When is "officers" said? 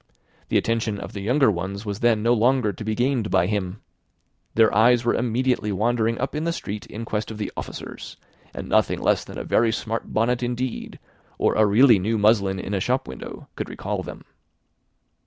7.55-8.17